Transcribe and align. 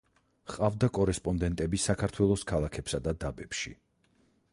ჰყავდა 0.51 0.87
კორესპონდენტები 0.97 1.79
საქართველოს 1.83 2.45
ქალაქებსა 2.53 3.01
და 3.09 3.15
დაბებში. 3.25 3.75